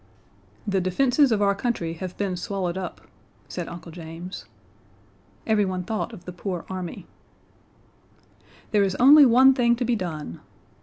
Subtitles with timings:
[0.65, 3.01] "The defenses of our country have been swallowed up,"
[3.47, 4.45] said Uncle James.
[5.45, 7.05] Everyone thought of the poor army.
[8.71, 10.39] "There is only one thing to be done."